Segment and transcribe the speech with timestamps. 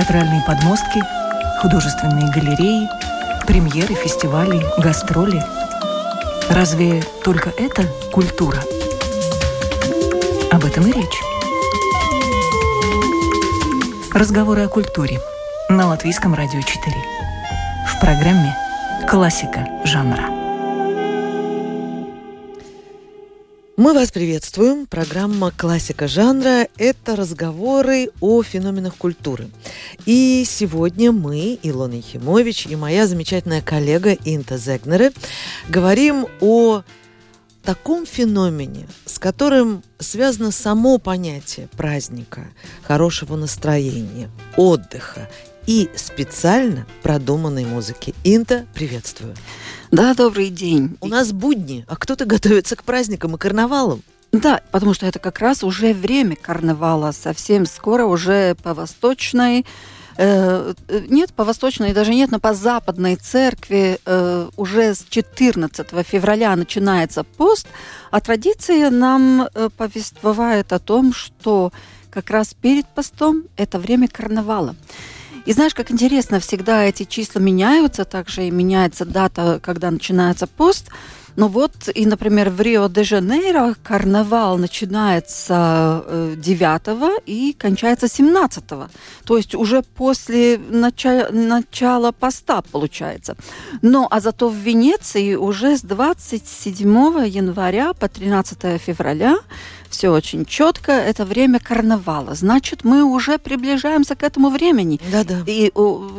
[0.00, 1.02] Театральные подмостки,
[1.60, 2.88] художественные галереи,
[3.46, 5.44] премьеры, фестивали, гастроли.
[6.48, 8.56] Разве только это культура?
[10.50, 11.20] Об этом и речь.
[14.14, 15.20] Разговоры о культуре
[15.68, 16.96] на Латвийском радио 4.
[17.86, 18.56] В программе
[19.06, 20.39] «Классика жанра».
[23.80, 24.84] Мы вас приветствуем.
[24.84, 29.48] Программа «Классика жанра»– это разговоры о феноменах культуры.
[30.04, 35.12] И сегодня мы, Илона Ехимович и моя замечательная коллега Инта Зегнере,
[35.70, 36.82] говорим о
[37.62, 42.48] таком феномене, с которым связано само понятие праздника,
[42.82, 44.28] хорошего настроения,
[44.58, 45.26] отдыха
[45.70, 48.12] и специально продуманной музыки.
[48.24, 49.36] Инта, приветствую.
[49.92, 50.96] Да, добрый день.
[51.00, 54.02] У нас будни, а кто-то готовится к праздникам и карнавалам.
[54.32, 57.12] Да, потому что это как раз уже время карнавала.
[57.12, 59.64] Совсем скоро уже по восточной
[60.16, 65.86] э, э, нет, по восточной даже нет, но по западной церкви э, уже с 14
[66.04, 67.68] февраля начинается пост,
[68.10, 69.46] а традиция нам
[69.76, 71.72] повествовает о том, что
[72.10, 74.74] как раз перед постом это время карнавала.
[75.50, 80.90] И знаешь, как интересно, всегда эти числа меняются, также и меняется дата, когда начинается пост.
[81.34, 86.04] Ну вот, и, например, в Рио-де-Жанейро карнавал начинается
[86.36, 88.64] 9 э, и кончается 17.
[89.24, 93.36] То есть уже после начала, начала поста получается.
[93.82, 99.36] Но, а зато в Венеции уже с 27 января по 13 февраля
[99.90, 102.34] все очень четко, это время карнавала.
[102.34, 105.00] Значит, мы уже приближаемся к этому времени.
[105.10, 105.42] Да-да.
[105.46, 105.72] И,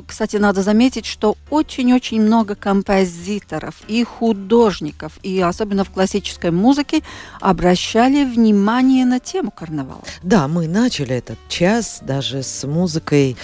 [0.06, 7.02] кстати, надо заметить, что очень-очень много композиторов и художников, и особенно в классической музыке,
[7.40, 10.04] обращали внимание на тему карнавала.
[10.22, 13.38] Да, мы начали этот час даже с музыкой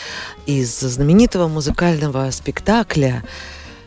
[0.45, 3.23] из знаменитого музыкального спектакля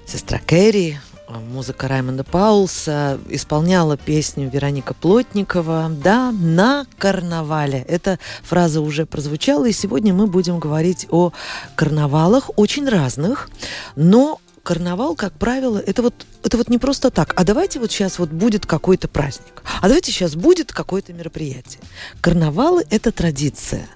[0.07, 0.99] «Сестра Кэрри»,
[1.39, 7.85] музыка Раймонда Паулса, исполняла песню Вероника Плотникова, да, на карнавале.
[7.89, 11.33] Эта фраза уже прозвучала, и сегодня мы будем говорить о
[11.77, 13.49] карнавалах, очень разных,
[13.97, 17.33] но карнавал, как правило, это вот, это вот не просто так.
[17.37, 19.63] А давайте вот сейчас вот будет какой-то праздник.
[19.81, 21.81] А давайте сейчас будет какое-то мероприятие.
[22.21, 23.89] Карнавалы– это традиция.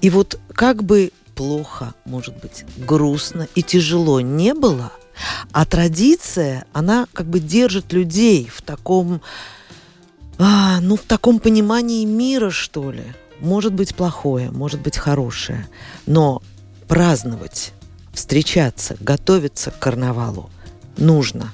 [0.00, 4.92] И вот как бы плохо, может быть, грустно и тяжело не было–
[5.52, 9.20] а традиция, она как бы держит людей в таком,
[10.38, 13.04] а, ну, в таком понимании мира, что ли.
[13.40, 15.68] Может быть плохое, может быть хорошее.
[16.06, 16.42] Но
[16.88, 17.72] праздновать,
[18.12, 20.50] встречаться, готовиться к карнавалу
[20.96, 21.52] нужно.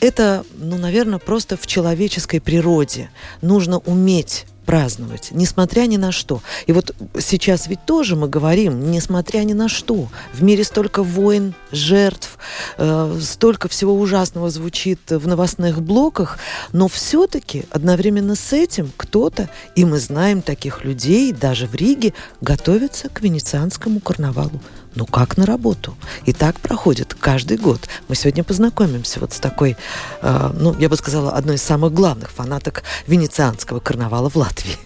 [0.00, 3.10] Это, ну, наверное, просто в человеческой природе.
[3.40, 6.42] Нужно уметь праздновать, несмотря ни на что.
[6.66, 10.08] И вот сейчас ведь тоже мы говорим, несмотря ни на что.
[10.32, 12.38] В мире столько войн, жертв,
[12.78, 16.38] э, столько всего ужасного звучит в новостных блоках,
[16.72, 23.08] но все-таки одновременно с этим кто-то, и мы знаем таких людей, даже в Риге, готовится
[23.08, 24.60] к венецианскому карнавалу.
[24.94, 25.96] Ну как на работу?
[26.24, 27.88] И так проходит каждый год.
[28.08, 29.76] Мы сегодня познакомимся вот с такой,
[30.22, 34.76] э, ну, я бы сказала, одной из самых главных фанаток венецианского карнавала в Латвии.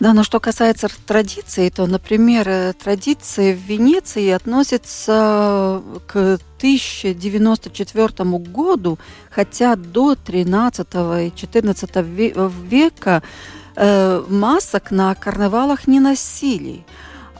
[0.00, 8.98] Да, но что касается традиций, то, например, э, традиции в Венеции относятся к 1094 году,
[9.30, 10.86] хотя до 13
[11.26, 11.96] и 14
[12.70, 13.22] века
[13.76, 16.84] э, масок на карнавалах не носили.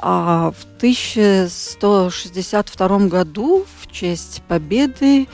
[0.01, 5.27] А в 1162 году в честь победы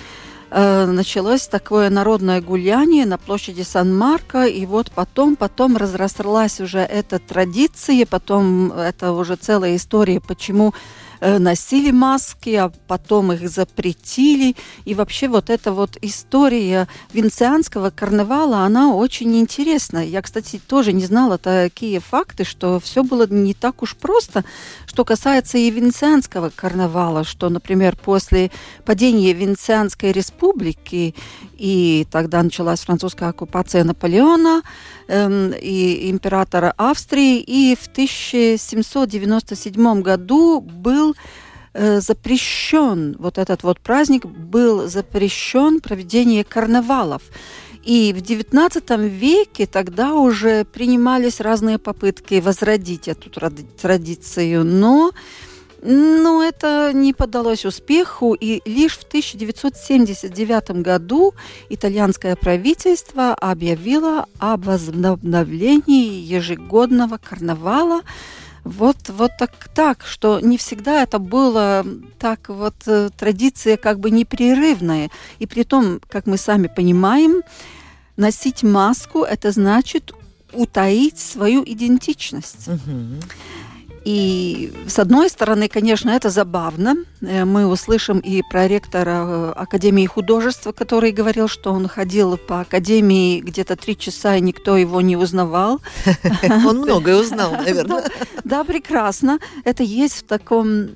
[0.50, 7.18] э, началось такое народное гуляние на площади Сан-Марко, и вот потом, потом разрослась уже эта
[7.18, 10.72] традиция, потом это уже целая история, почему
[11.20, 14.56] носили маски, а потом их запретили.
[14.84, 20.04] И вообще вот эта вот история венецианского карнавала, она очень интересная.
[20.04, 24.44] Я, кстати, тоже не знала такие факты, что все было не так уж просто.
[24.86, 28.50] Что касается и венецианского карнавала, что, например, после
[28.84, 31.14] падения Венецианской республики,
[31.56, 34.62] и тогда началась французская оккупация Наполеона,
[35.08, 41.14] и императора Австрии, и в 1797 году был
[41.74, 47.22] э, запрещен, вот этот вот праздник был запрещен проведение карнавалов.
[47.84, 55.12] И в XIX веке тогда уже принимались разные попытки возродить эту традицию, но
[55.86, 61.34] но это не поддалось успеху, и лишь в 1979 году
[61.68, 68.00] итальянское правительство объявило об возобновлении ежегодного карнавала.
[68.64, 71.84] Вот, вот так, так, что не всегда это было
[72.18, 75.10] так вот э, традиция как бы непрерывная.
[75.38, 77.42] И при том, как мы сами понимаем,
[78.16, 80.14] носить маску это значит
[80.54, 82.68] утаить свою идентичность.
[82.68, 83.20] Угу.
[84.04, 86.96] И с одной стороны, конечно, это забавно.
[87.22, 92.60] Э, мы услышим и про ректора э, Академии художества, который говорил, что он ходил по
[92.60, 95.80] Академии где-то три часа, и никто его не узнавал.
[96.66, 98.04] Он многое узнал, наверное.
[98.44, 99.38] Да, прекрасно.
[99.64, 100.90] Это есть в таком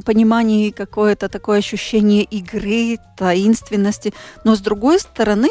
[0.00, 4.14] понимании какое-то такое ощущение игры, таинственности.
[4.44, 5.50] Но с другой стороны,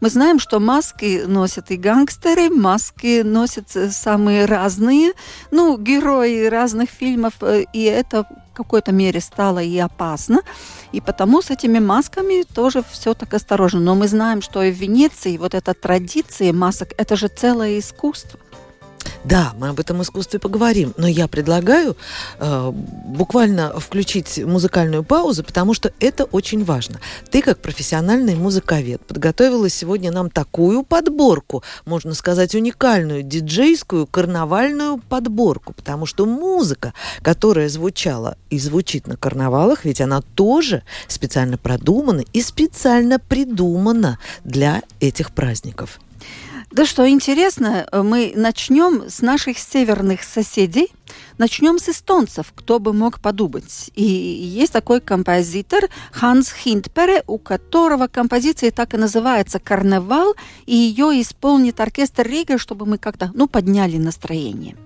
[0.00, 5.12] мы знаем, что маски носят и гангстеры, маски носят э, самые разные,
[5.50, 10.40] ну, герои разных фильмов, э, и это в какой-то мере стало и опасно.
[10.92, 13.80] И потому с этими масками тоже все так осторожно.
[13.80, 18.40] Но мы знаем, что и в Венеции вот эта традиция масок, это же целое искусство.
[19.24, 21.94] Да, мы об этом искусстве поговорим, но я предлагаю
[22.38, 27.00] э, буквально включить музыкальную паузу, потому что это очень важно.
[27.30, 35.74] Ты, как профессиональный музыковед, подготовила сегодня нам такую подборку, можно сказать, уникальную диджейскую карнавальную подборку,
[35.74, 42.40] потому что музыка, которая звучала и звучит на карнавалах, ведь она тоже специально продумана и
[42.40, 46.00] специально придумана для этих праздников.
[46.70, 50.92] Да что интересно, мы начнем с наших северных соседей,
[51.36, 53.90] начнем с эстонцев, кто бы мог подумать.
[53.96, 60.36] И есть такой композитор Ханс Хиндпере, у которого композиция так и называется «Карнавал»,
[60.66, 64.76] и ее исполнит оркестр Рига, чтобы мы как-то, ну, подняли настроение.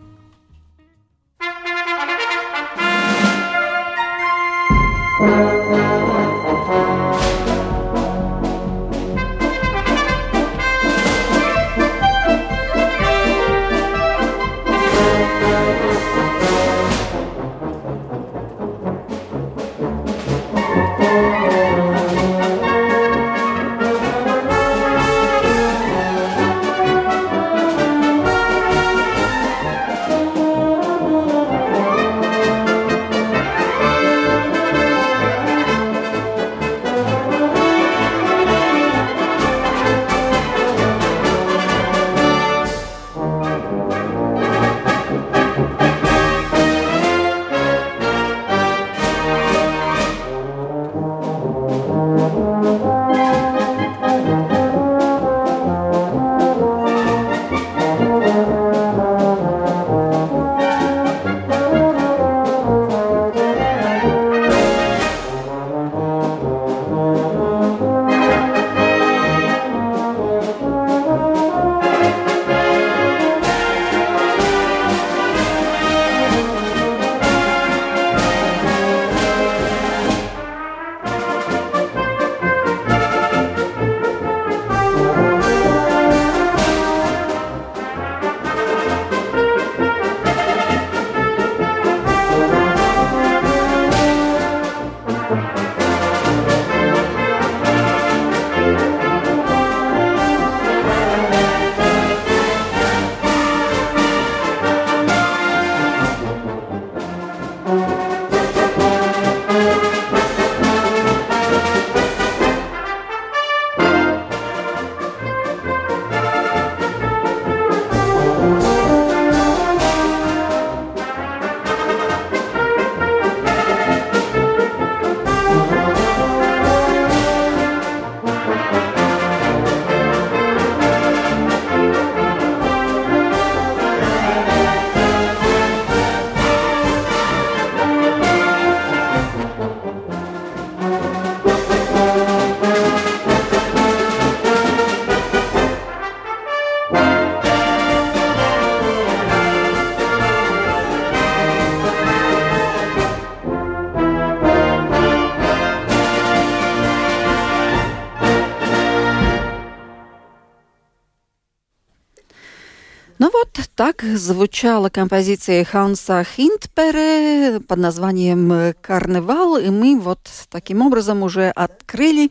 [163.76, 172.31] Так звучала композиция Ханса Хинтпере под названием «Карнавал», и мы вот таким образом уже открыли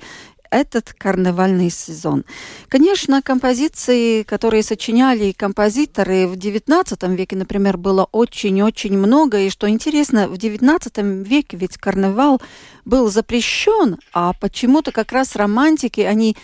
[0.52, 2.24] этот карнавальный сезон.
[2.70, 9.40] Конечно, композиции, которые сочиняли композиторы в XIX веке, например, было очень-очень много.
[9.40, 12.42] И что интересно, в XIX веке ведь карнавал
[12.86, 16.38] был запрещен, а почему-то как раз романтики, они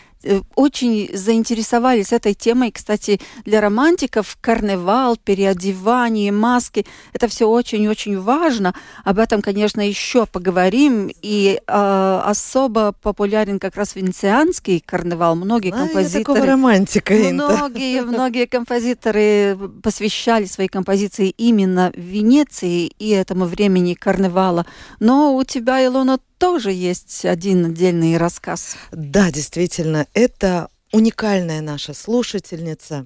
[0.55, 2.71] очень заинтересовались этой темой.
[2.71, 8.73] Кстати, для романтиков карнавал, переодевание, маски– это все очень-очень важно.
[9.03, 11.09] Об этом, конечно, еще поговорим.
[11.21, 15.35] И э, особо популярен как раз венецианский карнавал.
[15.35, 16.45] Многие а, композиторы...
[16.45, 24.65] романтика, Многие, многие композиторы посвящали свои композиции именно Венеции и этому времени карнавала.
[24.99, 28.75] Но у тебя, Илона, тоже есть один отдельный рассказ.
[28.91, 33.05] Да, действительно, это уникальная наша слушательница.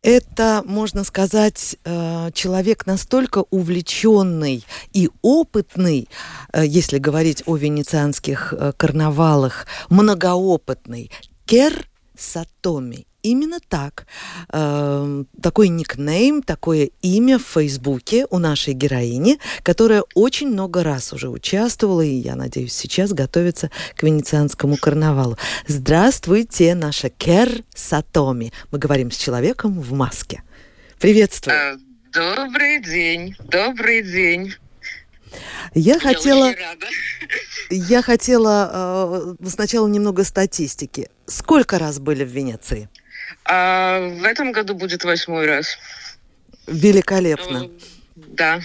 [0.00, 6.08] Это, можно сказать, э, человек настолько увлеченный и опытный,
[6.52, 11.10] э, если говорить о венецианских э, карнавалах, многоопытный,
[11.46, 13.07] Кер Сатоми.
[13.22, 14.06] Именно так.
[14.52, 21.28] Э, такой никнейм, такое имя в Фейсбуке у нашей героини, которая очень много раз уже
[21.28, 25.36] участвовала, и, я надеюсь, сейчас готовится к венецианскому карнавалу.
[25.66, 28.52] Здравствуйте, наша Кер Сатоми.
[28.70, 30.44] Мы говорим с человеком в маске.
[31.00, 31.56] Приветствую.
[31.56, 31.76] А,
[32.12, 34.54] добрый день, добрый день.
[35.74, 36.54] Я, я хотела,
[37.70, 41.10] я хотела э, сначала немного статистики.
[41.26, 42.88] Сколько раз были в Венеции?
[43.44, 45.78] А, в этом году будет восьмой раз.
[46.66, 47.60] Великолепно.
[47.60, 47.70] Ну,
[48.16, 48.60] да.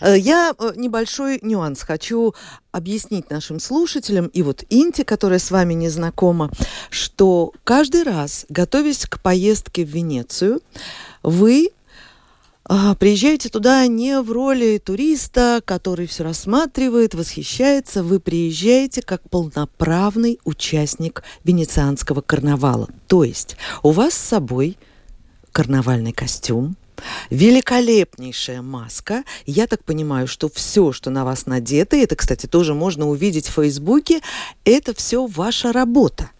[0.00, 2.34] Э, я э, небольшой нюанс хочу
[2.72, 6.50] объяснить нашим слушателям и вот Инте, которая с вами не знакома,
[6.90, 10.60] что каждый раз, готовясь к поездке в Венецию,
[11.22, 11.70] вы
[12.98, 18.02] приезжаете туда не в роли туриста, который все рассматривает, восхищается.
[18.02, 22.88] Вы приезжаете как полноправный участник венецианского карнавала.
[23.06, 24.76] То есть у вас с собой
[25.52, 26.76] карнавальный костюм,
[27.30, 29.24] великолепнейшая маска.
[29.46, 33.52] Я так понимаю, что все, что на вас надето, это, кстати, тоже можно увидеть в
[33.52, 34.20] Фейсбуке,
[34.64, 36.30] это все ваша работа.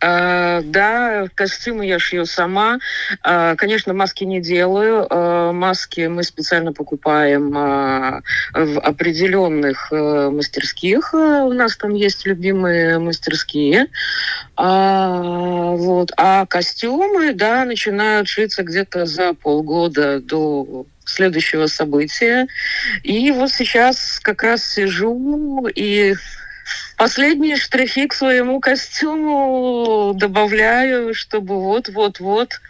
[0.00, 2.78] Uh, да, костюмы я шью сама.
[3.26, 5.06] Uh, конечно, маски не делаю.
[5.10, 11.12] Uh, маски мы специально покупаем в определенных мастерских.
[11.14, 13.86] У нас там есть любимые мастерские.
[14.56, 16.12] Вот.
[16.16, 22.46] А костюмы, да, начинают шиться где-то за полгода до следующего события.
[23.02, 26.14] И вот сейчас как раз сижу и
[26.96, 32.60] Последние штрихи к своему костюму добавляю, чтобы вот-вот-вот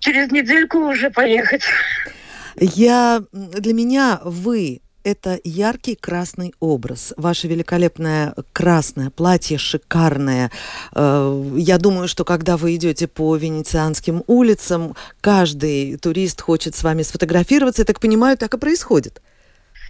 [0.00, 1.62] через недельку уже поехать.
[2.56, 7.12] Я для меня вы это яркий красный образ.
[7.16, 10.50] Ваше великолепное красное платье, шикарное.
[10.94, 17.02] Э, я думаю, что когда вы идете по венецианским улицам, каждый турист хочет с вами
[17.02, 17.82] сфотографироваться.
[17.82, 19.20] Я так понимаю, так и происходит.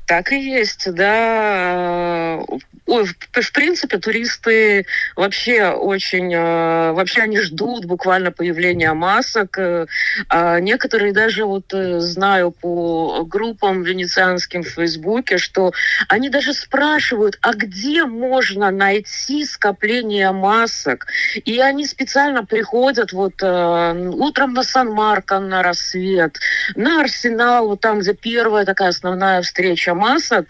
[0.06, 2.40] Так и есть, да.
[2.86, 9.56] Ой, в, принципе, туристы вообще очень, э, вообще они ждут буквально появления масок.
[9.56, 9.86] Э,
[10.28, 15.72] а некоторые даже вот э, знаю по группам венецианским в Фейсбуке, что
[16.08, 21.06] они даже спрашивают, а где можно найти скопление масок?
[21.44, 26.38] И они специально приходят вот утром на Сан-Марко на рассвет,
[26.74, 30.48] на Арсенал, вот там, где первая такая основная встреча масок,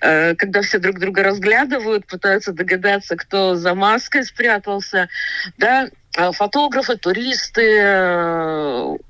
[0.00, 5.08] когда все друг друга разглядывают, пытаются догадаться, кто за маской спрятался,
[5.56, 7.78] да, а фотографы, туристы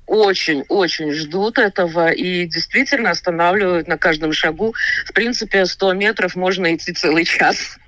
[0.05, 4.75] очень-очень э, ждут этого и действительно останавливают на каждом шагу.
[5.05, 7.79] В принципе, 100 метров можно идти целый час.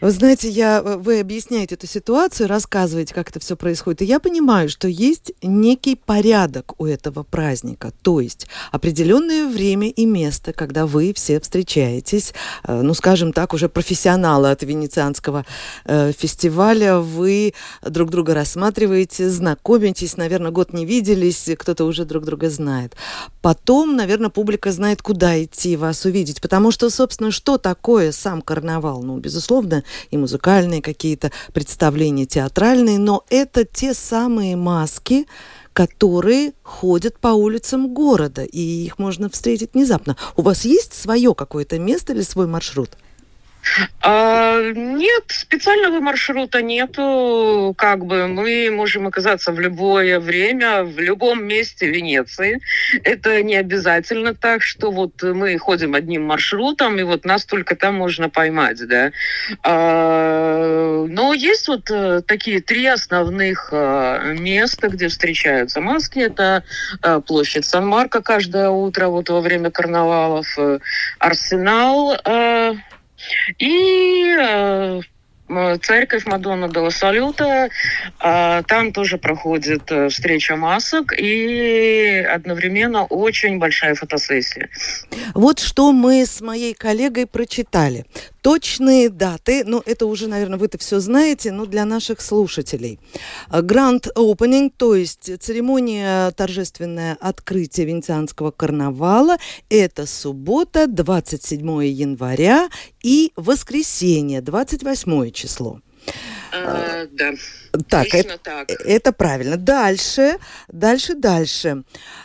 [0.00, 4.18] Вы знаете, я, э, вы объясняете эту ситуацию, рассказываете, как это все происходит, и я
[4.18, 10.86] понимаю, что есть некий порядок у этого праздника, то есть определенное время и место, когда
[10.86, 15.44] вы все встречаетесь, э, ну, скажем так, уже профессионалы от венецианского
[15.84, 22.50] э, фестиваля, вы друг друга рассматриваете, знакомитесь, наверное, год не виделись, кто-то уже друг друга
[22.50, 22.94] знает.
[23.42, 29.02] Потом, наверное, публика знает, куда идти вас увидеть, потому что, собственно, что такое сам карнавал?
[29.02, 35.26] Ну, безусловно, и музыкальные какие-то представления театральные, но это те самые маски,
[35.72, 40.16] которые ходят по улицам города, и их можно встретить внезапно.
[40.36, 42.90] У вас есть свое какое-то место или свой маршрут?
[44.00, 47.74] А, нет, специального маршрута нету.
[47.76, 52.60] Как бы мы можем оказаться в любое время, в любом месте Венеции.
[53.02, 57.94] Это не обязательно так, что вот мы ходим одним маршрутом, и вот нас только там
[57.94, 59.12] можно поймать, да.
[59.62, 66.18] А, но есть вот э, такие три основных э, места, где встречаются маски.
[66.18, 66.64] Это
[67.02, 70.46] э, площадь Сан-Марко каждое утро вот во время карнавалов,
[71.18, 72.16] Арсенал
[73.58, 75.00] и э,
[75.82, 77.68] церковь Мадонна Дела Салюта.
[78.18, 84.70] Там тоже проходит э, встреча масок и одновременно очень большая фотосессия.
[85.34, 88.06] Вот что мы с моей коллегой прочитали.
[88.42, 92.98] Точные даты, ну это уже, наверное, вы это все знаете, но для наших слушателей.
[93.50, 99.38] Grand Opening, то есть церемония торжественное открытие Венецианского карнавала,
[99.70, 102.68] это суббота, 27 января
[103.04, 105.80] и воскресенье, 28 число.
[106.52, 107.32] А, да.
[107.88, 108.70] Так, это, так.
[108.70, 109.56] это правильно.
[109.56, 110.38] Дальше,
[110.68, 111.82] дальше, дальше.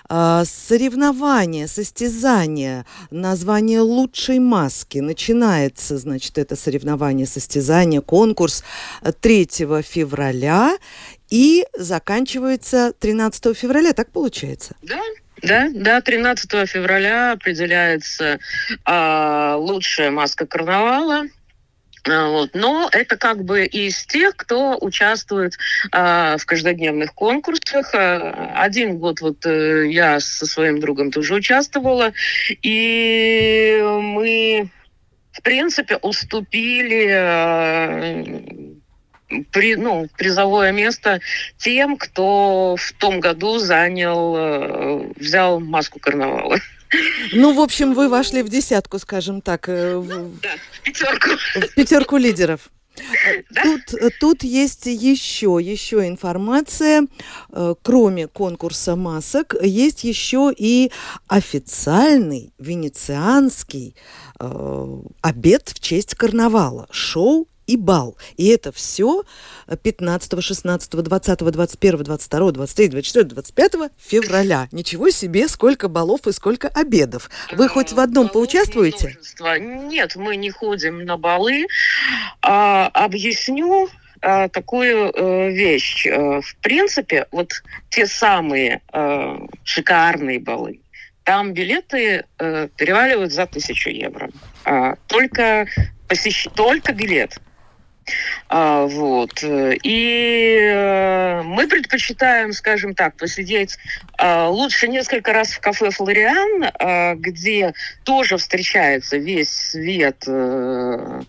[0.07, 4.99] А, соревнования, состязания, название лучшей маски.
[4.99, 8.63] Начинается, значит, это соревнование, состязание, конкурс
[9.21, 9.47] 3
[9.81, 10.77] февраля
[11.29, 13.93] и заканчивается 13 февраля.
[13.93, 14.75] Так получается?
[14.83, 15.01] Да,
[15.41, 18.39] да, да, 13 февраля определяется
[18.85, 21.23] а, лучшая маска карнавала.
[22.07, 22.51] Вот.
[22.53, 25.57] Но это как бы из тех, кто участвует
[25.91, 27.91] а, в каждодневных конкурсах.
[27.93, 32.13] Один год вот я со своим другом тоже участвовала,
[32.61, 34.69] и мы,
[35.31, 37.05] в принципе, уступили
[39.51, 41.19] при, ну, призовое место
[41.57, 46.57] тем, кто в том году занял, взял маску карнавала.
[47.33, 49.69] Ну, в общем, вы вошли в десятку, скажем так.
[49.69, 51.29] Э, в, да, в пятерку.
[51.55, 52.69] В пятерку лидеров.
[53.51, 53.63] Да?
[53.63, 57.07] Тут, тут есть еще, еще информация,
[57.51, 60.91] э, кроме конкурса масок, есть еще и
[61.27, 63.95] официальный венецианский
[64.39, 68.17] э, обед в честь карнавала, шоу и бал.
[68.35, 69.23] И это все
[69.83, 74.67] 15, 16, 20, 21, 22, 23, 24, 25 февраля.
[74.71, 77.29] Ничего себе, сколько балов и сколько обедов.
[77.51, 79.17] Вы хоть в одном поучаствуете?
[79.59, 81.67] Нет, мы не ходим на балы.
[82.41, 83.87] А, объясню
[84.21, 86.07] а, такую э, вещь.
[86.07, 87.51] Э, в принципе, вот
[87.89, 90.79] те самые э, шикарные балы,
[91.23, 94.29] там билеты э, переваливают за тысячу евро.
[94.65, 95.67] А, только
[96.07, 96.47] посещ...
[96.55, 97.39] только билет.
[98.47, 99.43] А, вот.
[99.43, 103.77] И э, мы предпочитаем, скажем так, посидеть
[104.17, 111.21] а, лучше несколько раз в кафе «Флориан», а, где тоже встречается весь свет э,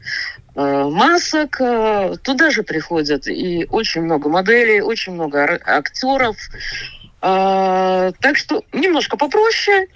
[0.57, 1.61] э, масок.
[2.23, 6.37] Туда же приходят и очень много моделей, очень много актеров.
[7.21, 9.89] Так что немножко попроще,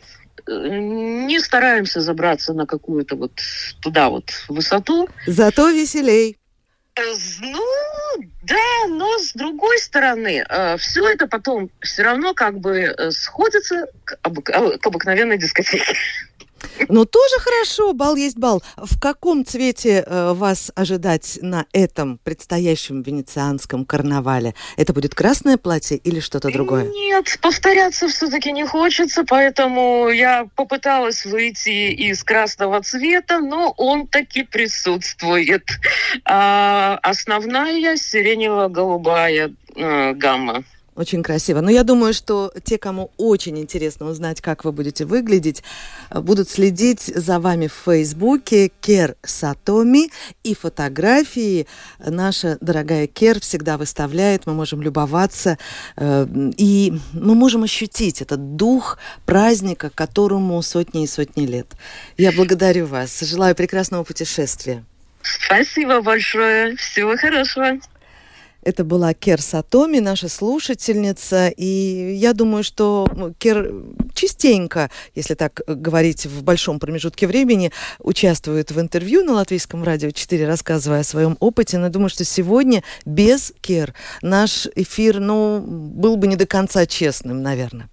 [0.47, 3.33] не стараемся забраться на какую-то вот
[3.81, 5.09] туда вот высоту.
[5.27, 6.37] Зато веселей.
[6.97, 7.65] Ну,
[8.43, 13.89] да, но с другой стороны, э, все это потом все равно как бы э, сходится
[14.05, 14.45] к, обык...
[14.45, 15.97] к обыкновенной дискотеке.
[16.89, 18.63] Ну, тоже хорошо, бал есть бал.
[18.77, 24.55] В каком цвете э, вас ожидать на этом предстоящем венецианском карнавале?
[24.77, 26.89] Это будет красное платье или что-то другое?
[26.89, 34.43] Нет, повторяться все-таки не хочется, поэтому я попыталась выйти из красного цвета, но он таки
[34.43, 35.65] присутствует.
[36.25, 40.65] А, основная сиренево-голубая э, гамма.
[40.97, 41.61] Очень красиво.
[41.61, 45.65] Но я думаю, что те, кому очень интересно узнать, как вы будете выглядеть,
[46.11, 50.11] будут следить за вами в Фейсбуке Кер Сатоми
[50.45, 51.67] и фотографии
[51.99, 54.47] наша дорогая Кер всегда выставляет.
[54.47, 55.59] Мы можем любоваться
[55.97, 56.27] э,
[56.57, 61.67] и мы можем ощутить этот дух праздника, которому сотни и сотни лет.
[62.17, 63.21] Я благодарю вас.
[63.21, 64.85] Желаю прекрасного путешествия.
[65.23, 66.77] Спасибо большое.
[66.77, 67.79] Всего хорошего.
[68.65, 71.49] Это была Кер Сатоми, наша слушательница.
[71.49, 73.07] И я думаю, что
[73.39, 73.71] Кер
[74.15, 80.47] частенько, если так говорить в большом промежутке времени, участвует в интервью на Латвийском радио 4,
[80.47, 81.77] рассказывая о своем опыте.
[81.77, 87.43] Но думаю, что сегодня без Кер наш эфир, ну, был бы не до конца честным,
[87.43, 87.91] наверное.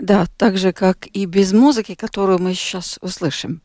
[0.00, 3.62] Да, так же, как и без музыки, которую мы сейчас услышим.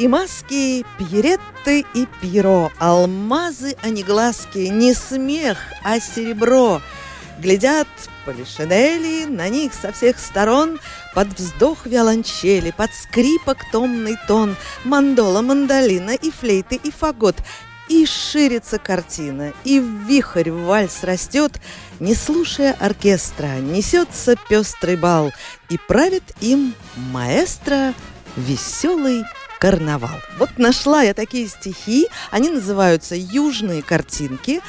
[0.00, 6.80] И маски, пьеретты и пиро, алмазы, а не глазки, не смех, а серебро.
[7.38, 7.86] Глядят
[8.24, 10.80] полишинели, на них со всех сторон.
[11.14, 17.36] Под вздох виолончели, под скрипок томный тон, мандола, мандолина и флейты, и фагот.
[17.90, 21.60] И ширится картина, и в вихрь вальс растет,
[21.98, 25.30] не слушая оркестра, несется пестрый бал,
[25.68, 27.92] и правит им маэстро
[28.36, 29.24] веселый
[29.60, 30.18] карнавал.
[30.38, 34.60] Вот нашла я такие стихи, они называются «Южные картинки»,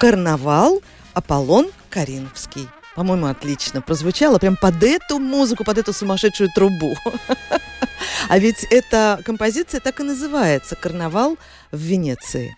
[0.00, 0.82] «Карнавал»,
[1.14, 2.68] «Аполлон Кариновский».
[2.96, 6.94] По-моему, отлично прозвучало прям под эту музыку, под эту сумасшедшую трубу.
[8.28, 11.38] А ведь эта композиция так и называется «Карнавал
[11.70, 12.56] в Венеции».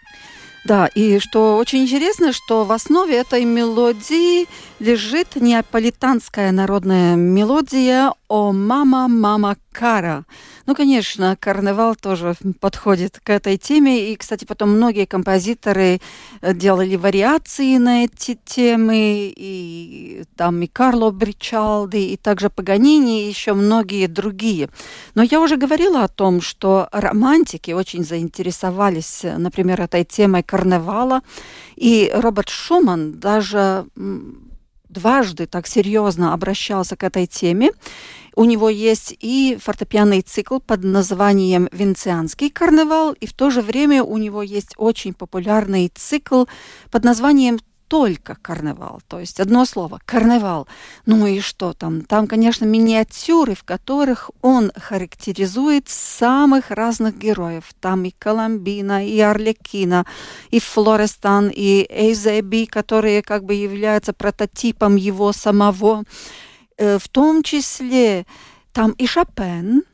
[0.64, 4.47] Да, и что очень интересно, что в основе этой мелодии
[4.79, 10.25] лежит неаполитанская народная мелодия «О мама, мама, кара».
[10.66, 14.11] Ну, конечно, карнавал тоже подходит к этой теме.
[14.11, 16.01] И, кстати, потом многие композиторы
[16.40, 19.33] э, делали вариации на эти темы.
[19.37, 24.68] И там и Карло Бричалди, и также Паганини, и еще многие другие.
[25.14, 31.20] Но я уже говорила о том, что романтики очень заинтересовались, например, этой темой карнавала.
[31.77, 33.87] И Роберт Шуман даже
[34.94, 37.70] дважды так серьезно обращался к этой теме.
[38.37, 44.03] У него есть и фортепианный цикл под названием «Венецианский карнавал», и в то же время
[44.03, 46.44] у него есть очень популярный цикл
[46.90, 50.66] под названием только карнавал, то есть одно слово карнавал.
[51.07, 52.01] Ну и что там?
[52.01, 57.64] Там, конечно, миниатюры, в которых он характеризует самых разных героев.
[57.81, 60.07] Там и Коломбина, и Арлекина,
[60.51, 66.05] и Флорестан, и Эйзеби, которые как бы являются прототипом его самого.
[66.76, 68.26] Э, в том числе
[68.72, 69.84] там и Шопен,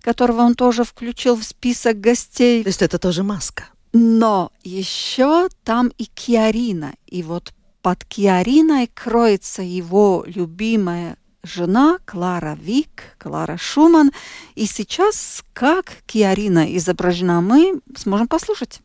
[0.00, 2.62] которого он тоже включил в список гостей.
[2.62, 3.64] То есть это тоже маска?
[3.92, 6.94] Но еще там и Киарина.
[7.06, 14.12] И вот под Киариной кроется его любимая жена Клара Вик, Клара Шуман.
[14.54, 18.80] И сейчас, как Киарина изображена, мы сможем послушать.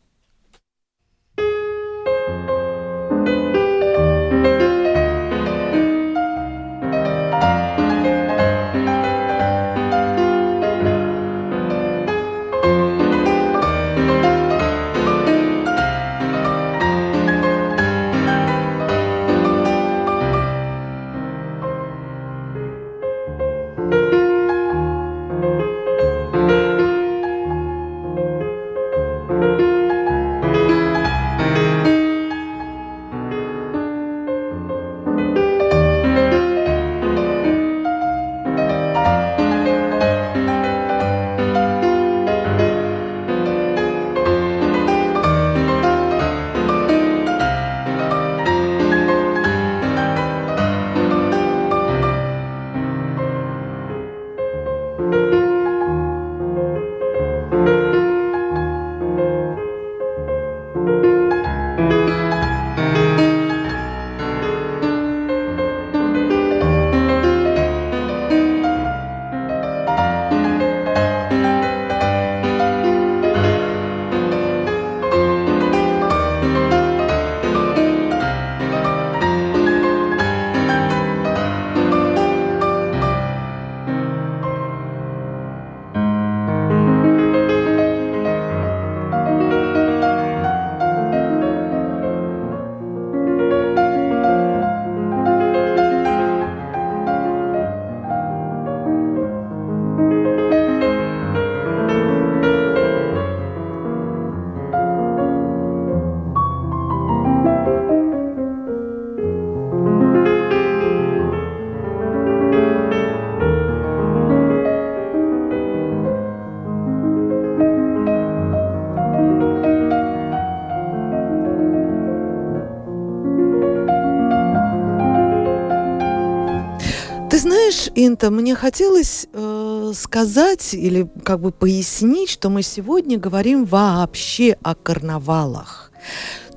[127.96, 134.74] Инта, мне хотелось э, сказать или как бы пояснить, что мы сегодня говорим вообще о
[134.74, 135.92] карнавалах.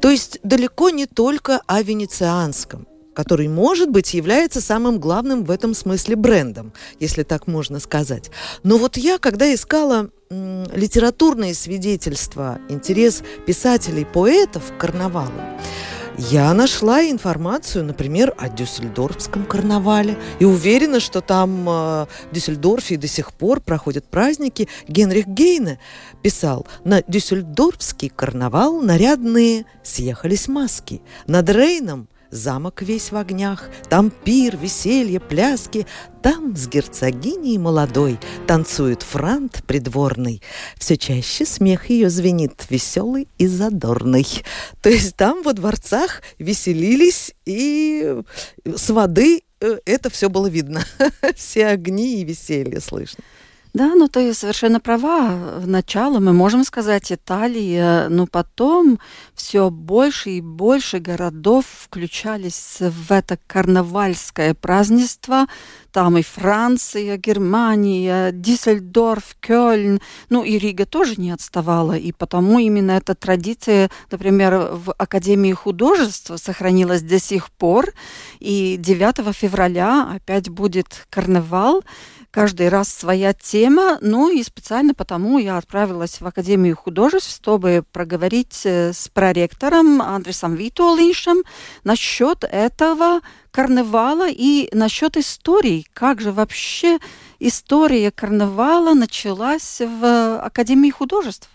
[0.01, 5.75] То есть далеко не только о венецианском, который, может быть, является самым главным в этом
[5.75, 8.31] смысле брендом, если так можно сказать.
[8.63, 15.31] Но вот я, когда искала м, литературные свидетельства, интерес писателей, поэтов к карнавалу,
[16.17, 20.17] Я нашла информацию, например, о Дюссельдорфском карнавале.
[20.39, 24.67] И уверена, что там э, в Дюссельдорфе до сих пор проходят праздники.
[24.87, 25.79] Генрих Гейне
[26.23, 31.03] писал, на Дюссельдорфский карнавал нарядные съехались маски.
[31.27, 35.87] Над Рейном Замок весь в огнях, там пир, веселье, пляски,
[36.21, 40.43] там с герцогиней молодой танцует франт придворный.
[40.77, 44.27] Все чаще смех ее звенит, веселый и задорный.
[44.83, 48.21] То есть там во дворцах веселились, и
[48.65, 50.85] с воды э, это все было видно.
[51.35, 53.23] Все огни и веселье слышно.
[53.77, 55.61] Да, ну ты совершенно права.
[55.63, 58.97] Начало мы можем сказать Италия, но потом
[59.35, 65.45] все больше и больше городов включались в это карнавальское празднество.
[65.91, 71.95] Там и Франция, Германия, Диссельдорф, Кёльн, ну и Рига тоже не отставала.
[71.95, 77.93] И потому именно эта традиция, например, в Академии художеств сохранилась до сих пор.
[78.39, 81.83] И 9 февраля опять будет карнавал
[82.37, 83.97] каждый раз своя тема.
[83.99, 90.53] Ну и специально потому я отправилась в Академию художеств, чтобы проговорить э, с проректором Андресом
[90.53, 91.41] Витолиншем
[91.83, 95.87] насчет этого карнавала и насчет истории.
[95.95, 96.99] Как же вообще
[97.39, 101.49] история карнавала началась в Академии художеств?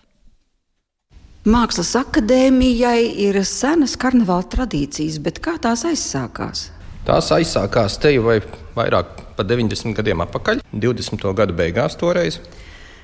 [1.45, 6.71] Mākslas akadēmijai ir senas karnevāla tradīcijas, bet kā tās aizsākās?
[7.07, 8.41] Tās aizsākās te jau vai
[8.75, 11.33] vairāk par 90 gadiem atpakaļ, 20.
[11.33, 12.39] gadu beigās toreiz.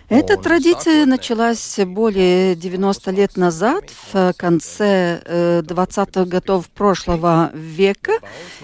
[0.09, 5.21] Эта традиция началась более 90 лет назад, в конце
[5.61, 8.13] 20-х годов прошлого века.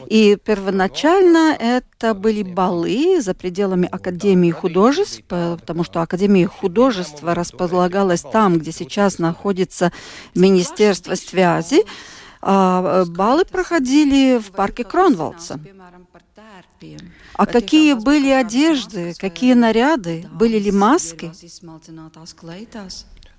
[0.08, 8.58] И первоначально это были балы за пределами Академии художеств, потому что Академия художеств располагалась там,
[8.58, 9.92] где сейчас находится
[10.34, 11.84] Министерство связи.
[12.42, 15.60] А балы проходили в парке Кронвалдса.
[17.34, 21.32] А какие были одежды, какие наряды, были ли маски?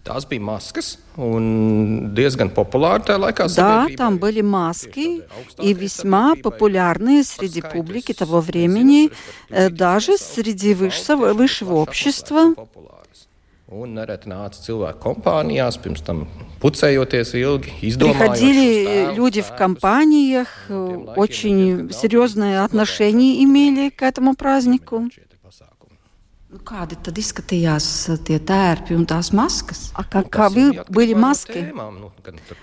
[0.07, 3.47] Tās bija maskas, un diezgan популярны tajā laikā.
[3.57, 5.23] Да, там были маски,
[5.59, 9.11] и весьма популярные среди публики того времени,
[9.51, 12.55] даже среди высшего, высшего общества.
[13.77, 16.25] Un nereti nāca cilvēki kompānijās, pirms tam
[16.63, 20.49] pucējoties ilgi, Приходили люди в компаниях,
[21.17, 25.09] очень серьезное отношение имели к этому празднику.
[26.65, 27.85] Kādi tad izskatījās
[28.25, 29.91] tie tērpi un tās maskas?
[29.93, 31.69] А каковы были маски?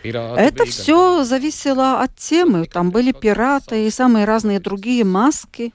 [0.03, 2.65] Это все зависело от темы.
[2.65, 5.73] Там были пираты и самые разные другие маски.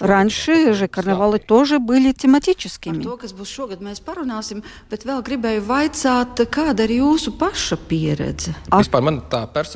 [0.00, 3.02] Раньше же карнавалы тоже были тематическими.
[3.02, 8.54] To, kas būs šogad, mēs parunāsim, bet vēl gribēju vaicāt, kāda ir jūsu paša pieredze?
[8.70, 8.84] А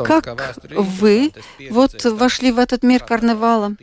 [0.04, 1.32] как вы
[1.70, 3.74] вот вошли в этот мир карнавала?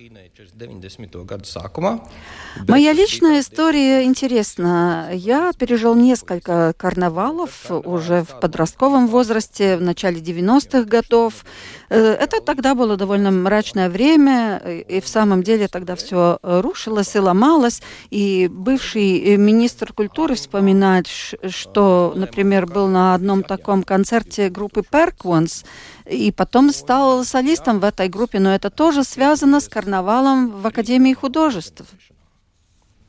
[2.67, 5.09] Моя личная история интересна.
[5.13, 11.45] Я пережил несколько карнавалов уже в подростковом возрасте, в начале 90-х годов.
[11.89, 17.83] Это тогда было довольно мрачное время, и в самом деле тогда все рушилось и ломалось.
[18.09, 25.65] И бывший министр культуры вспоминает, что, например, был на одном таком концерте группы Perquans,
[26.06, 31.14] и потом стал солистом в этой группе, но это тоже связано с карнавалом в Академии
[31.14, 31.84] художеств.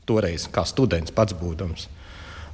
[0.08, 1.88] Toreiz kā students pats būdams.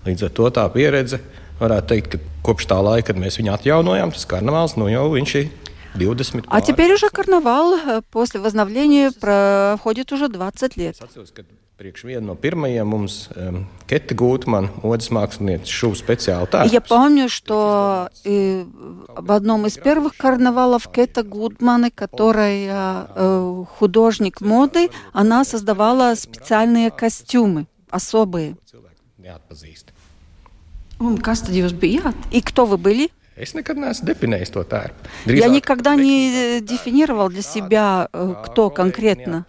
[0.05, 1.21] Līdz ar to tā pieredze
[1.61, 5.35] varētu teikt, ka kopš tā laika, kad mēs viņu atjaunojām, tas karnevāls nu jau viņš
[5.39, 5.53] ir
[5.95, 10.99] 20 А теперь уже карнавал после возновления проходит уже 20 лет.
[11.80, 13.14] Priekš viena no pirmajiem mums
[13.88, 16.74] Kete Гутман, моdes mākslinieca, šuva специал тērps.
[16.74, 18.66] Я помню, что и
[19.08, 27.66] в одном из первых карнавалов Кета Гудманы, которая э, художник моды, она создавала специальные костюмы,
[27.90, 28.58] особые.
[31.00, 32.16] Un kas tad jūs bijāt?
[32.30, 33.08] И кто вы были?
[33.40, 35.00] Es nekad neesmu definējis to tērpu.
[35.32, 39.46] Я никогда не дефинировал для себя, кто конкретно.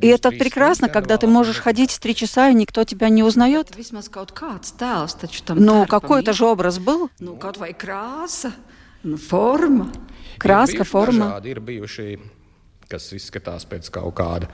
[0.00, 3.70] И это прекрасно, когда ты можешь ходить три часа, и никто тебя не узнает.
[5.48, 7.10] Ну, какой-то же образ был.
[9.28, 9.92] Форма.
[10.38, 11.40] Краска, форма.
[12.92, 14.48] kas izskatās pēc kaut kāda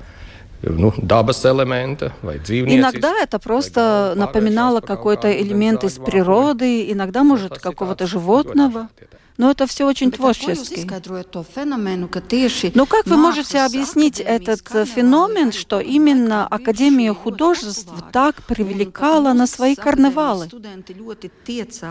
[0.62, 0.90] ну,
[1.46, 8.88] элемента, Иногда это просто напоминало какой-то элемент из природы, иногда, может, какого-то животного.
[9.39, 10.86] Но это все очень творчески.
[12.74, 19.76] Но как вы можете объяснить этот феномен, что именно Академия художеств так привлекала на свои
[19.76, 20.49] карнавалы?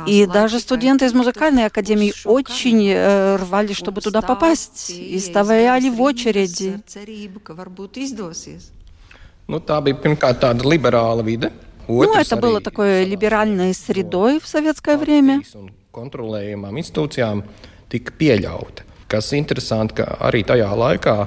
[0.06, 6.02] И даже студенты из музыкальной академии очень э, рвали, чтобы туда попасть, и стояли в
[6.02, 6.82] очереди.
[9.48, 11.54] Nu, tā bija pirmkārt tāda liberāla vide.
[11.88, 15.42] Ну, это было такой либеральной средой в советское время.
[15.98, 17.44] Kontrolējumām institūcijām
[17.92, 18.86] tika pieļauta.
[19.12, 21.18] Kas interesanti, ka arī tajā laikā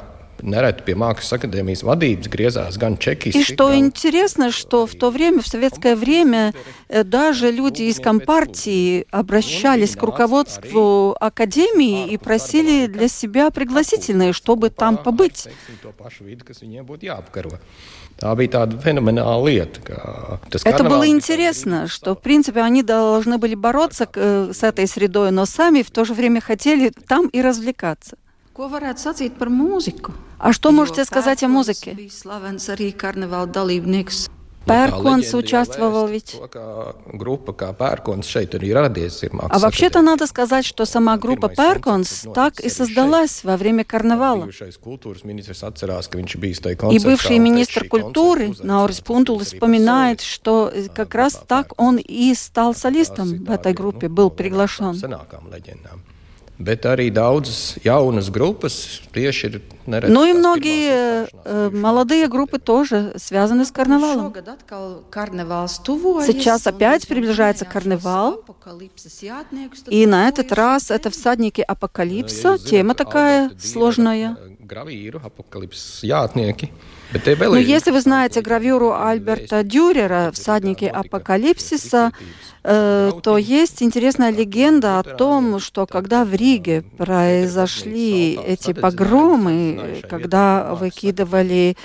[0.42, 3.40] Nereti pie Mākslas академijas vadības griezās gan чекисты.
[3.40, 6.54] И что интересно, что в то время, в советское время,
[6.88, 14.70] э, даже люди из Компартии обращались к руководству Академии и просили для себя пригласительные, чтобы
[14.70, 15.48] там побыть.
[20.64, 25.46] Это было интересно, что, в принципе, они должны были бороться э, с этой средой, но
[25.46, 28.16] сами в то же время хотели там и развлекаться.
[30.38, 31.96] А что можете сказать о музыке?
[34.66, 36.36] Пērkons участвовал ведь.
[39.48, 44.48] А вообще-то надо сказать, что сама группа Пērkons так и создалась во время карнавала.
[46.90, 53.44] И бывший министр культуры Наурис Пунтулис вспоминает, что как раз так он и стал солистом
[53.44, 54.94] в этой группе, был приглашен.
[56.60, 59.54] Bet arī daudzas jaunas grupas tieši ir
[59.88, 60.12] neredz.
[60.12, 64.34] Ну и многие э, молодые группы тоже связаны с карнавалом.
[66.26, 68.44] Сейчас опять приближается карнавал,
[69.88, 72.58] и на этот раз это всадники апокалипса.
[72.58, 74.36] Тема такая сложная.
[77.12, 82.12] Но если вы знаете гравюру Альберта Дюрера «Всадники апокалипсиса»,
[82.62, 90.74] э, то есть интересная легенда о том, что когда в Риге произошли эти погромы, когда
[90.74, 91.76] выкидывали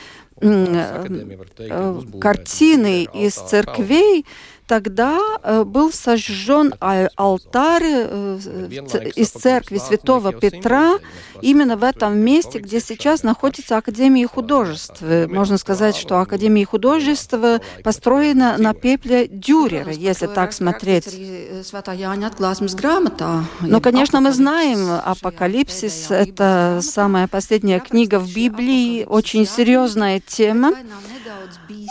[0.41, 4.26] э, картины из церквей,
[4.68, 8.39] тогда э, был сожжен алтарь э,
[9.16, 10.95] из церкви святого Петра
[11.41, 15.01] именно в этом месте, где сейчас находится Академия художеств.
[15.01, 17.34] Можно сказать, что Академия художеств
[17.84, 21.07] построена на пепле Дюрера, если так смотреть.
[23.61, 30.74] Но, конечно, мы знаем, Апокалипсис— это самая последняя книга в Библии, очень серьезная тема.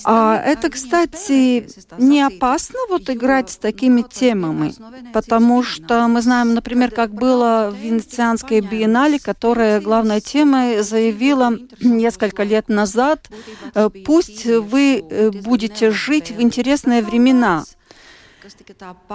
[0.04, 1.68] А это, кстати,
[1.98, 4.74] не опасно вот играть с такими темами,
[5.12, 12.42] потому что мы знаем, например, как было в Венецианской биеннале, которая главной темой заявила несколько
[12.42, 13.28] лет назад,
[13.74, 17.64] э, пусть вы э, будете жить в интересные времена,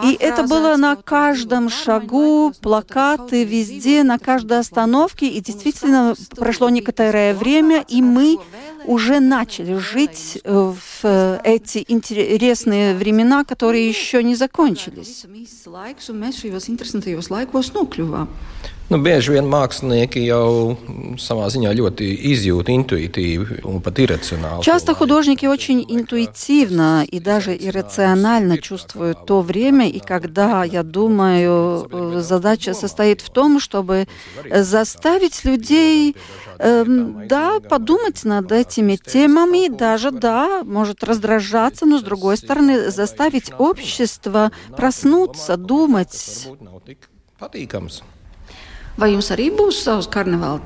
[0.03, 5.27] и это было на каждом шагу, плакаты везде, на каждой остановке.
[5.27, 8.37] И действительно прошло некоторое время, и мы
[8.85, 15.25] уже начали жить э, в э, эти интересные времена, которые еще не закончились.
[18.89, 20.75] Nu, bieži vien mākslinieki jau
[21.21, 24.63] savā ziņā ļoti izjūt интуитивно un pat иррационально.
[24.63, 32.73] Часто художники очень интуитивно и даже иррационально чувствуют то время, и когда, я думаю, задача
[32.73, 34.07] состоит в том, чтобы
[34.49, 36.15] заставить людей
[36.61, 43.49] Эм, да, подумать над этими темами, даже, да, может раздражаться, но, с другой стороны, заставить
[43.57, 46.49] общество проснуться, думать.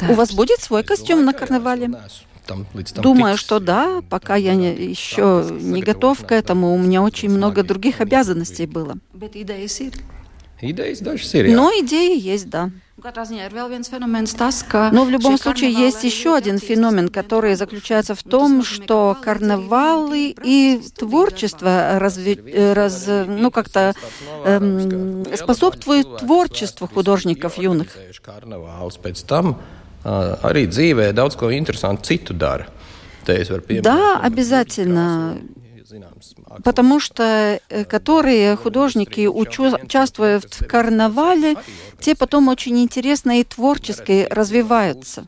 [0.09, 1.89] У вас будет свой костюм на карнавале?
[3.01, 7.63] Думаю, что да, пока я не, еще не готов к этому, у меня очень много
[7.63, 8.97] других обязанностей было.
[11.55, 12.71] Но идеи есть, да.
[14.91, 20.81] Но в любом случае есть еще один феномен, который заключается в том, что карнавалы и
[20.95, 23.93] творчество разве, раз, ну, как-то
[24.45, 27.97] эм, способствуют творчеству художников юных.
[30.03, 32.67] Arī dzīvē daudz ko interesantu citu dara.
[33.81, 35.37] Да, обязательно.
[36.63, 41.55] Потому что э, которые художники, участвуя в карнавале,
[41.99, 45.25] те потом очень интересно и творчески развиваются.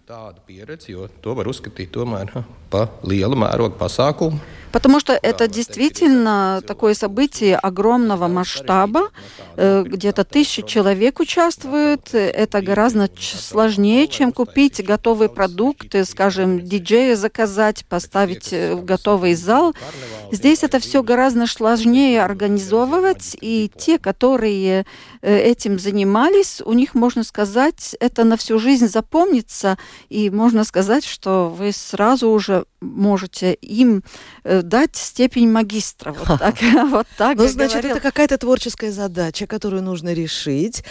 [4.75, 9.09] Потому что это действительно такое событие огромного масштаба,
[9.55, 12.13] э, где-то тысячи человек участвуют.
[12.13, 19.73] Это гораздо сложнее, чем купить готовый продукт, скажем, диджея заказать, поставить в готовый зал.
[20.33, 24.85] Здесь это все гораздо сложнее организовывать, и те, которые
[25.21, 29.77] этим занимались, у них, можно сказать, это на всю жизнь запомнится,
[30.09, 34.03] и можно сказать, что вы сразу уже можете им
[34.43, 36.13] э, дать степень магистра.
[36.13, 36.55] Вот так,
[36.89, 40.83] вот так Ну, значит, это какая-то творческая задача, которую нужно решить.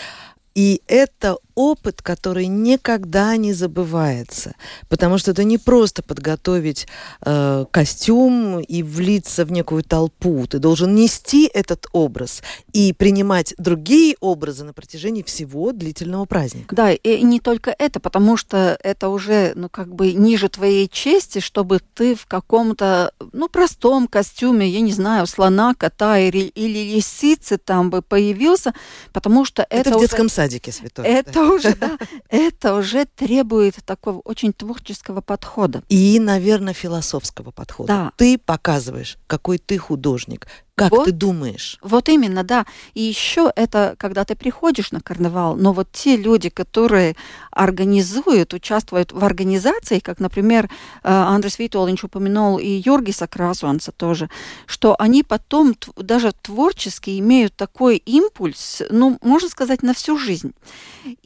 [0.55, 4.55] И это опыт, который никогда не забывается,
[4.89, 6.87] потому что это не просто подготовить
[7.25, 10.47] э, костюм и влиться в некую толпу.
[10.47, 12.43] Ты должен нести этот образ
[12.73, 16.75] и принимать другие образы на протяжении всего длительного праздника.
[16.75, 21.41] Да, и не только это, потому что это уже, ну, как бы ниже твоей чести,
[21.41, 27.59] чтобы ты в каком-то, ну, простом костюме, я не знаю, слона, кота или, или лисицы
[27.59, 28.75] там бы появился,
[29.13, 29.91] потому что это...
[29.91, 31.07] Это в детском уже, садике, святой.
[31.07, 35.83] Это уже, да, это уже требует такого очень творческого подхода.
[35.89, 37.89] И, наверное, философского подхода.
[37.89, 38.13] Да.
[38.17, 41.79] Ты показываешь, какой ты художник, как вот, ты думаешь?
[41.83, 42.67] Вот именно, да.
[42.95, 47.15] И еще это, когда ты приходишь на карнавал, но вот те люди, которые
[47.53, 50.69] организуют, участвуют в организации, как, например, э,
[51.05, 54.29] Андрес Витолинч упомянул и Йоргиса Красуанца тоже,
[54.67, 60.55] что они потом даже творчески имеют такой импульс, ну, можно сказать, на всю жизнь.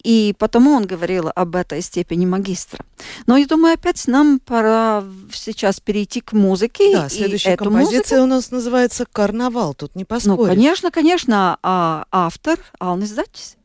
[0.05, 2.85] И потому он говорил об этой степени магистра.
[3.27, 6.93] Но я думаю, опять нам пора сейчас перейти к музыке.
[6.93, 8.23] Да, следующая композиция музыку...
[8.25, 10.39] у нас называется «Карнавал» карнавал, тут не поспоришь.
[10.39, 13.57] Ну, конечно, конечно, а автор Алнис Датис.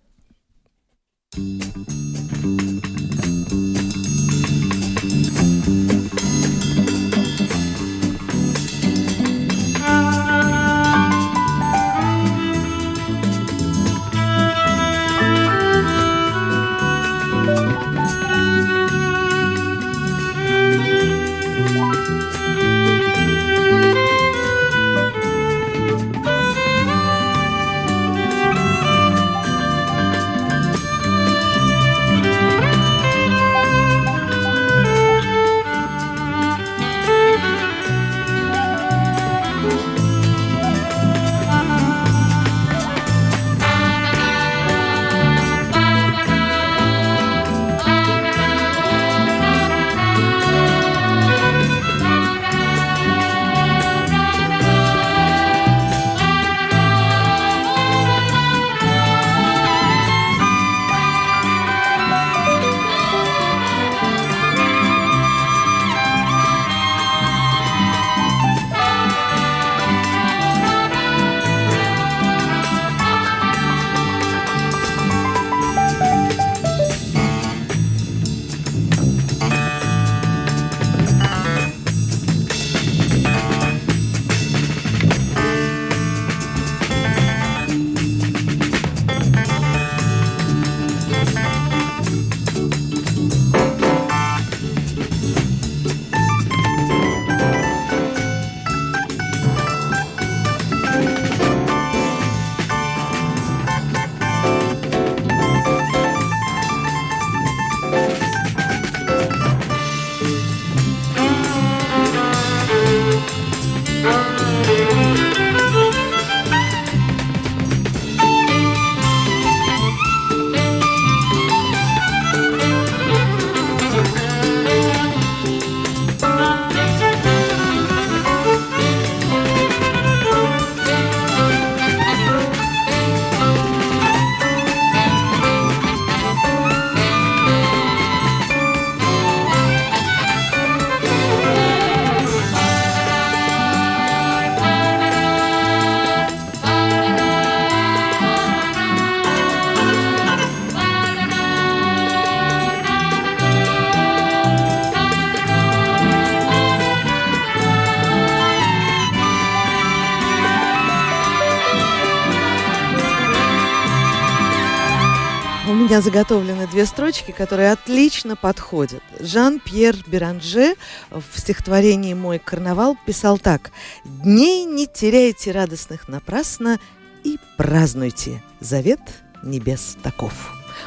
[165.93, 169.03] Меня заготовлены две строчки, которые отлично подходят.
[169.19, 170.73] Жан-Пьер Беранже
[171.11, 173.69] в стихотворении «Мой карнавал» писал так.
[174.03, 176.79] «Дней не теряйте радостных напрасно
[177.23, 178.41] и празднуйте.
[178.59, 179.01] Завет
[179.43, 180.33] небес таков».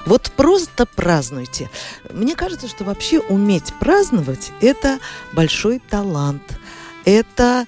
[0.07, 1.71] Вот просто празднуйте.
[2.11, 4.99] Мне кажется, что вообще уметь праздновать– это
[5.33, 6.59] большой талант.
[7.05, 7.67] Это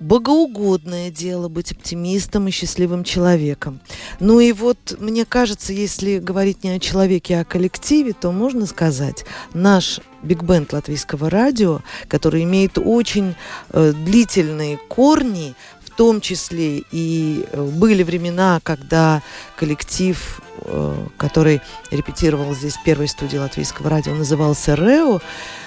[0.00, 3.80] богоугодное дело быть оптимистом и счастливым человеком.
[4.18, 8.66] Ну и вот, мне кажется, если говорить не о человеке, а о коллективе, то можно
[8.66, 13.34] сказать, наш биг-бенд латвийского радио, который имеет очень
[13.70, 19.22] э, длительные корни, в том числе и э, были времена, когда
[19.56, 25.20] коллектив, э, который репетировал здесь в первой студии латвийского радио, назывался «Рео»,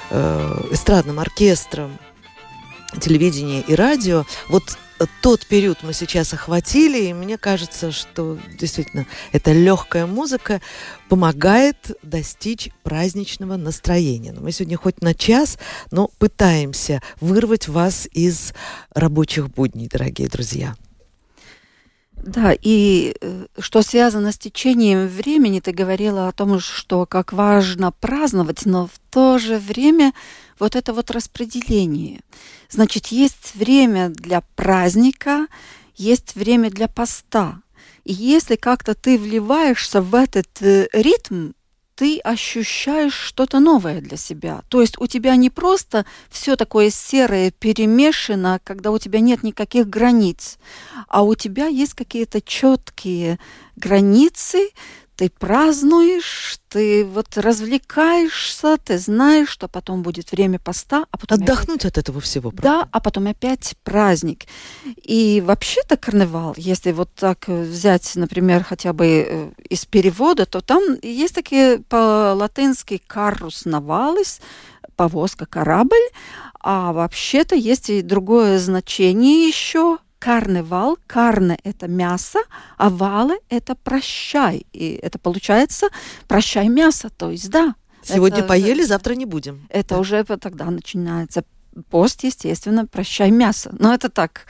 [0.09, 1.97] э, эстрадным оркестром
[2.99, 4.25] телевидения и радио.
[4.49, 4.63] Вот
[5.21, 10.61] тот период мы сейчас охватили, и мне кажется, что действительно эта легкая музыка
[11.09, 14.31] помогает достичь праздничного настроения.
[14.33, 15.57] Но мы сегодня хоть на час,
[15.91, 18.53] но пытаемся вырвать вас из
[18.93, 20.75] рабочих будней, дорогие друзья.
[22.15, 27.91] Да, и э, что связано с течением времени, ты говорила о том, что как важно
[27.91, 30.13] праздновать, но в то же время
[30.59, 32.21] вот это вот распределение.
[32.69, 35.47] Значит, есть время для праздника,
[35.95, 37.61] есть время для поста.
[38.03, 41.51] И если как-то ты вливаешься в этот э, ритм,
[41.95, 44.61] ты ощущаешь что-то новое для себя.
[44.69, 49.87] То есть у тебя не просто все такое серое перемешано, когда у тебя нет никаких
[49.87, 50.57] границ,
[51.07, 53.39] а у тебя есть какие-то четкие
[53.75, 54.69] границы,
[55.15, 61.81] ты празднуешь, ты вот развлекаешься, ты знаешь, что потом будет время поста, а потом отдохнуть
[61.81, 61.85] опять...
[61.85, 62.49] от этого всего.
[62.51, 62.63] Правда?
[62.63, 64.45] Да, а потом опять праздник.
[64.97, 70.83] И вообще-то карнавал, если вот так взять, например, хотя бы э, из перевода, то там
[71.01, 74.39] есть такие по-латински карус навалис,
[74.95, 76.09] повозка, корабль,
[76.59, 80.97] а вообще-то есть и другое значение еще карневал.
[81.05, 82.39] Карне– это мясо,
[82.77, 84.65] а валы– это прощай.
[84.71, 85.89] И это получается
[86.27, 87.75] прощай мясо, то есть да.
[88.03, 89.65] Сегодня это, поели, завтра не будем.
[89.69, 89.99] Это да.
[89.99, 91.43] уже тогда начинается
[91.89, 93.73] пост, естественно, прощай мясо.
[93.79, 94.45] Но это так,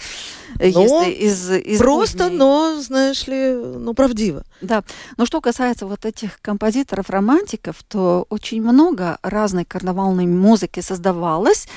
[0.60, 2.38] но если из, из Просто, будней.
[2.38, 4.44] но, знаешь ли, ну, правдиво.
[4.62, 4.84] Да.
[5.18, 11.68] Но что касается вот этих композиторов-романтиков, то очень много разной карнавальной музыки создавалось.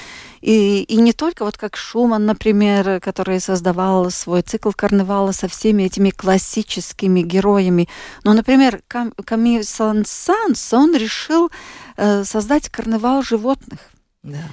[0.47, 5.83] И, и не только вот как Шуман, например, который создавал свой цикл карнавала со всеми
[5.83, 7.89] этими классическими героями.
[8.23, 11.51] Но, например, Кам, Камиль Сан-Санс, он решил
[11.97, 13.81] э, создать карнавал животных.
[14.23, 14.45] Да.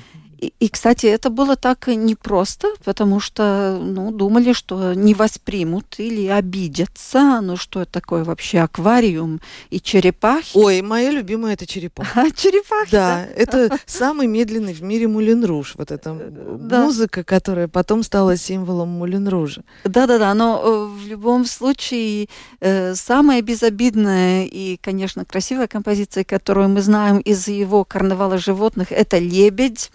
[0.59, 7.41] И, кстати, это было так непросто, потому что ну, думали, что не воспримут или обидятся.
[7.41, 9.39] Ну, что это такое вообще аквариум
[9.69, 10.57] и черепахи?
[10.57, 12.11] Ой, моя любимая это черепаха.
[12.23, 13.25] А, черепахи, да.
[13.35, 15.73] Это самый медленный в мире Мулин Руж.
[15.75, 16.83] Вот эта да.
[16.83, 19.63] музыка, которая потом стала символом Мулин Ружа.
[19.83, 22.27] Да-да-да, но э, в любом случае
[22.61, 29.17] э, самая безобидная и, конечно, красивая композиция, которую мы знаем из его «Карнавала животных», это
[29.17, 29.91] «Лебедь».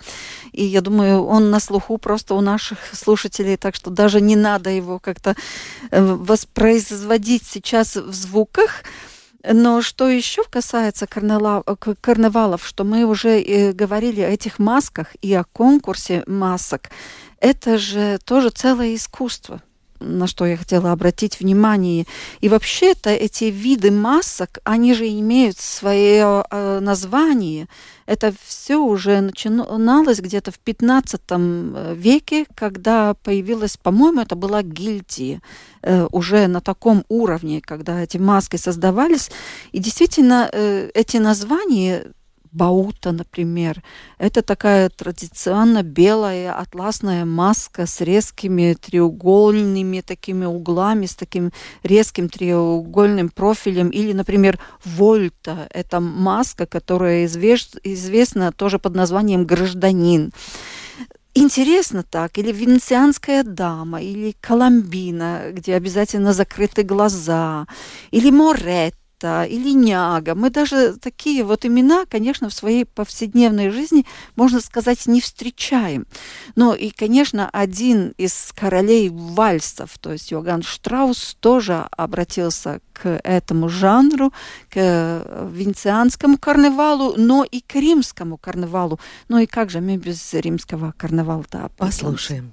[0.52, 4.70] И я думаю, он на слуху просто у наших слушателей, так что даже не надо
[4.70, 5.36] его как-то
[5.90, 8.82] э, воспроизводить сейчас в звуках.
[9.44, 15.44] Но что еще касается карнавалов, что мы уже э, говорили о этих масках и о
[15.44, 16.90] конкурсе масок,
[17.40, 19.62] это же тоже целое искусство
[20.00, 22.06] на что я хотела обратить внимание.
[22.40, 27.68] И вообще-то эти виды масок, они же имеют свое э, название.
[28.06, 35.42] Это все уже начиналось где-то в 15 э, веке, когда появилась, по-моему, это была гильдия
[35.82, 39.30] э, уже на таком уровне, когда эти маски создавались.
[39.72, 40.48] И действительно,
[40.94, 42.12] эти названия
[42.52, 43.82] Баута, например.
[44.18, 53.28] Это такая традиционно белая атласная маска с резкими треугольными такими углами, с таким резким треугольным
[53.28, 53.90] профилем.
[53.90, 55.68] Или, например, Вольта.
[55.70, 60.32] Это маска, которая извест, известна тоже под названием «Гражданин».
[61.34, 67.66] Интересно так, или венецианская дама, или Коломбина, где обязательно закрыты глаза,
[68.10, 70.34] или Морет, Марта или Няга.
[70.34, 74.04] Мы даже такие вот имена, конечно, в своей повседневной жизни,
[74.36, 76.06] можно сказать, не встречаем.
[76.56, 83.68] Но и, конечно, один из королей вальсов, то есть Йоган Штраус, тоже обратился к этому
[83.68, 84.32] жанру,
[84.70, 88.98] к венецианскому карнавалу, но и к римскому карнавалу.
[89.28, 91.70] Ну и как же мы без римского карнавала-то?
[91.76, 92.52] Послушаем.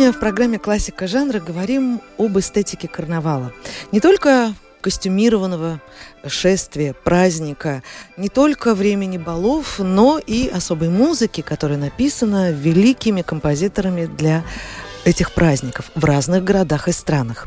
[0.00, 3.52] Сегодня в программе «Классика жанра» говорим об эстетике карнавала.
[3.92, 5.78] Не только костюмированного
[6.26, 7.82] шествия, праздника,
[8.16, 14.42] не только времени балов, но и особой музыки, которая написана великими композиторами для
[15.04, 17.46] этих праздников в разных городах и странах.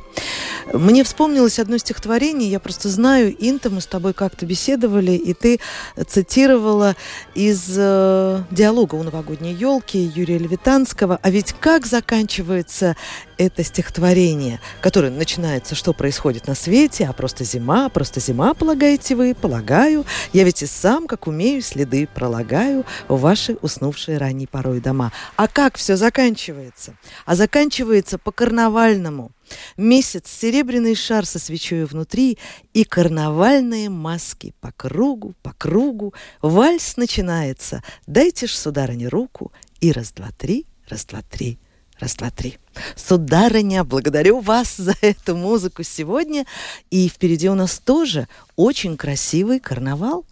[0.72, 5.59] Мне вспомнилось одно стихотворение, я просто знаю, Инта, мы с тобой как-то беседовали, и ты
[6.07, 6.95] цитировала
[7.36, 12.95] из э, диалога у новогодней елки Юрия Левитанского, а ведь как заканчивается
[13.38, 19.36] это стихотворение, которое начинается «Что происходит на свете?» а просто зима, просто зима, полагаете вы?
[19.36, 20.05] Полагаю.
[20.32, 25.11] Я ведь и сам, как умею, следы пролагаю в ваши уснувшие ранней порой дома.
[25.36, 26.95] А как все заканчивается?
[27.26, 29.32] А заканчивается по-карнавальному.
[29.78, 32.38] Месяц, серебряный шар со свечой внутри
[32.74, 36.14] и карнавальные маски по кругу, по кругу.
[36.41, 37.84] Вальс начинается.
[38.08, 39.52] Дайте ж, сударыне, руку.
[39.80, 41.60] И раз-два-три, раз-два-три,
[42.00, 42.58] раз-два-три.
[42.96, 46.46] Сударыня, благодарю вас за эту музыку сегодня.
[46.89, 50.26] И впереди у нас тоже очень красивый карнавал.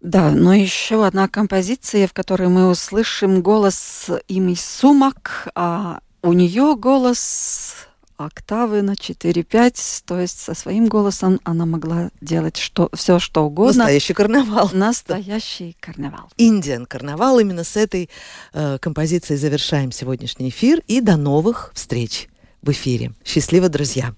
[0.00, 6.76] Да, но еще одна композиция, в которой мы услышим голос Ими Сумак, а у нее
[6.76, 7.74] голос
[8.16, 13.84] октавы на 4-5, то есть со своим голосом она могла делать что, все, что угодно.
[13.84, 14.70] Настоящий карнавал.
[14.72, 16.30] Настоящий карнавал.
[16.36, 17.40] Индиан карнавал.
[17.40, 18.08] Именно с этой
[18.52, 20.82] э, композицией завершаем сегодняшний эфир.
[20.86, 22.28] И до новых встреч
[22.62, 23.12] в эфире.
[23.24, 24.14] Счастливо, друзья!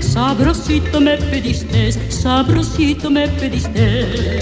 [0.00, 4.38] Sabrosito me pediste, sabrosito me pediste.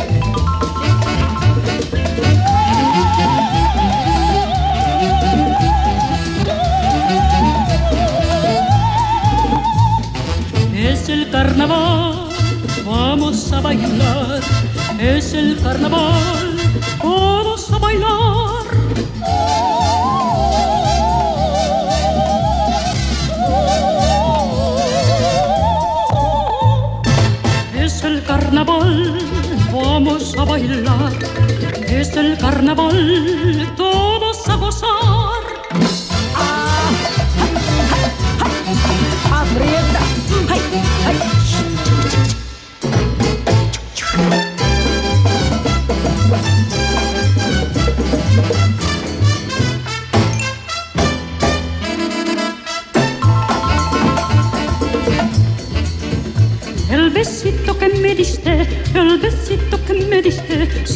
[10.74, 12.28] Es el carnaval,
[12.84, 14.40] vamos a bailar.
[14.98, 16.56] Es el carnaval,
[17.02, 18.61] vamos a bailar.
[28.52, 29.18] Carnaval,
[29.72, 31.12] vamos a bailar.
[31.88, 35.42] Es el carnaval, todos a gozar.
[36.36, 36.90] Ah,
[39.40, 40.00] Aprieta.
[40.50, 40.60] Ay,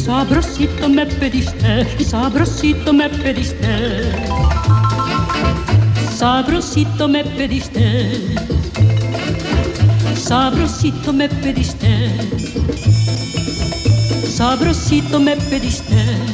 [0.07, 4.13] sabrosito me pediste y sabrosito me pediste.
[6.17, 8.35] Sabrosito me pediste,
[10.15, 12.09] sabrosito me pediste,
[14.25, 16.26] sabrosito me pediste.